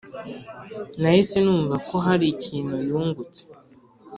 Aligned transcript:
nahise 1.01 1.37
numva 1.45 1.75
ko 1.87 1.95
hari 2.05 2.25
ikintu 2.35 2.75
yungutse. 2.87 3.41